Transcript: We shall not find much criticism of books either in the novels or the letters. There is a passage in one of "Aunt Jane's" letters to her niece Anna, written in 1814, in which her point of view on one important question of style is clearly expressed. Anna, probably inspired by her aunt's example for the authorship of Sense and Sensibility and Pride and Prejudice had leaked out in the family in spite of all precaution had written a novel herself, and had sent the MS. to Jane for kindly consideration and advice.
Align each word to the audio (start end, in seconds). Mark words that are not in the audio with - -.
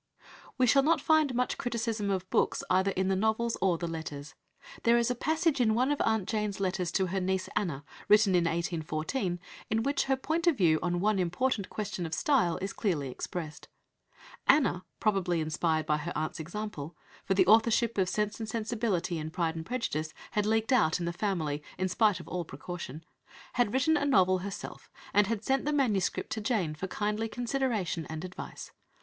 We 0.57 0.65
shall 0.65 0.81
not 0.81 0.99
find 0.99 1.35
much 1.35 1.59
criticism 1.59 2.09
of 2.09 2.27
books 2.31 2.63
either 2.71 2.89
in 2.89 3.07
the 3.07 3.15
novels 3.15 3.55
or 3.61 3.77
the 3.77 3.87
letters. 3.87 4.33
There 4.81 4.97
is 4.97 5.11
a 5.11 5.15
passage 5.15 5.61
in 5.61 5.75
one 5.75 5.91
of 5.91 6.01
"Aunt 6.01 6.27
Jane's" 6.27 6.59
letters 6.59 6.91
to 6.93 7.05
her 7.05 7.19
niece 7.21 7.47
Anna, 7.55 7.83
written 8.07 8.33
in 8.33 8.45
1814, 8.45 9.39
in 9.69 9.83
which 9.83 10.05
her 10.05 10.17
point 10.17 10.47
of 10.47 10.57
view 10.57 10.79
on 10.81 11.01
one 11.01 11.19
important 11.19 11.69
question 11.69 12.07
of 12.07 12.15
style 12.15 12.57
is 12.63 12.73
clearly 12.73 13.11
expressed. 13.11 13.67
Anna, 14.47 14.85
probably 14.99 15.39
inspired 15.39 15.85
by 15.85 15.97
her 15.97 16.13
aunt's 16.15 16.39
example 16.39 16.97
for 17.23 17.35
the 17.35 17.45
authorship 17.45 17.95
of 17.99 18.09
Sense 18.09 18.39
and 18.39 18.49
Sensibility 18.49 19.19
and 19.19 19.31
Pride 19.31 19.55
and 19.55 19.63
Prejudice 19.63 20.15
had 20.31 20.47
leaked 20.47 20.73
out 20.73 20.97
in 20.99 21.05
the 21.05 21.13
family 21.13 21.61
in 21.77 21.87
spite 21.87 22.19
of 22.19 22.27
all 22.27 22.43
precaution 22.43 23.03
had 23.53 23.71
written 23.71 23.97
a 23.97 24.05
novel 24.05 24.39
herself, 24.39 24.89
and 25.13 25.27
had 25.27 25.43
sent 25.43 25.63
the 25.63 25.71
MS. 25.71 26.09
to 26.31 26.41
Jane 26.41 26.73
for 26.73 26.87
kindly 26.87 27.27
consideration 27.29 28.07
and 28.07 28.25
advice. 28.25 28.71